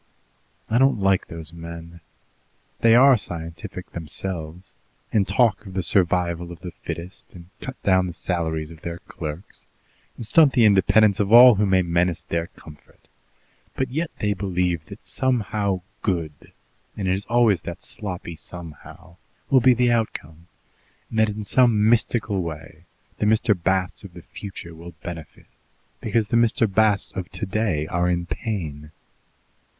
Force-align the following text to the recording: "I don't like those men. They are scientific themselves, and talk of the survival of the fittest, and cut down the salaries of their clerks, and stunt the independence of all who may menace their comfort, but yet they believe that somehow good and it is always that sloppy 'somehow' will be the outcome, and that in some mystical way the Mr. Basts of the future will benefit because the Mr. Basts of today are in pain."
"I 0.67 0.79
don't 0.79 0.99
like 0.99 1.27
those 1.27 1.53
men. 1.53 2.01
They 2.79 2.95
are 2.95 3.15
scientific 3.19 3.91
themselves, 3.91 4.73
and 5.13 5.27
talk 5.27 5.63
of 5.67 5.75
the 5.75 5.83
survival 5.83 6.51
of 6.51 6.61
the 6.61 6.71
fittest, 6.71 7.31
and 7.35 7.49
cut 7.59 7.79
down 7.83 8.07
the 8.07 8.13
salaries 8.13 8.71
of 8.71 8.81
their 8.81 8.97
clerks, 8.97 9.67
and 10.17 10.25
stunt 10.25 10.53
the 10.53 10.65
independence 10.65 11.19
of 11.19 11.31
all 11.31 11.53
who 11.53 11.67
may 11.67 11.83
menace 11.83 12.23
their 12.23 12.47
comfort, 12.47 13.09
but 13.75 13.91
yet 13.91 14.09
they 14.19 14.33
believe 14.33 14.83
that 14.87 15.05
somehow 15.05 15.81
good 16.01 16.51
and 16.97 17.07
it 17.07 17.13
is 17.13 17.25
always 17.27 17.61
that 17.61 17.83
sloppy 17.83 18.35
'somehow' 18.35 19.17
will 19.51 19.61
be 19.61 19.75
the 19.75 19.91
outcome, 19.91 20.47
and 21.11 21.19
that 21.19 21.29
in 21.29 21.43
some 21.43 21.87
mystical 21.87 22.41
way 22.41 22.85
the 23.19 23.27
Mr. 23.27 23.53
Basts 23.53 24.03
of 24.03 24.15
the 24.15 24.23
future 24.23 24.73
will 24.73 24.95
benefit 25.03 25.45
because 25.99 26.29
the 26.29 26.37
Mr. 26.37 26.65
Basts 26.65 27.11
of 27.11 27.29
today 27.29 27.85
are 27.85 28.09
in 28.09 28.25
pain." 28.25 28.89